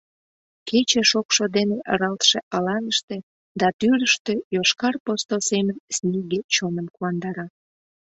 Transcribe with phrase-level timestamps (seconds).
[0.67, 3.17] Кече шокшо дене ыралтше аланыште
[3.59, 7.47] да тӱрыштӧ йошкар посто семын снеге чоным куандара.